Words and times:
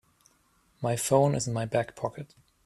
My 0.81 0.95
phone 0.95 1.35
is 1.35 1.45
in 1.47 1.53
my 1.53 1.65
back 1.65 1.95
pocket. 1.95 2.33